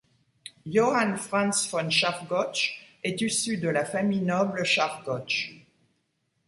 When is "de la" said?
3.59-3.85